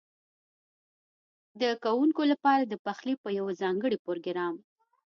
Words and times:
ده 1.59 1.69
کوونکو 1.83 2.21
لپاره 2.31 2.63
د 2.65 2.73
پخلي 2.85 3.15
په 3.23 3.29
یوه 3.37 3.51
ځانګړي 3.61 3.97
پروګرام 4.05 4.55